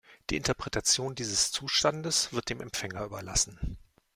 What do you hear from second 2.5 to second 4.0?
Empfänger überlassen.